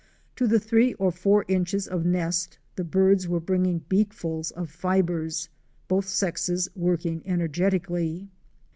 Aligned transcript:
To 0.37 0.47
the 0.47 0.59
three 0.59 0.95
or 0.95 1.11
four 1.11 1.45
inches 1.47 1.87
of 1.87 2.05
nest 2.07 2.57
the 2.75 2.83
birds 2.83 3.27
were 3.27 3.39
bringing 3.39 3.81
beakfuls 3.81 4.51
of 4.53 4.71
fibres, 4.71 5.47
both 5.87 6.07
sexes 6.07 6.67
working 6.75 7.21
energetically. 7.23 8.31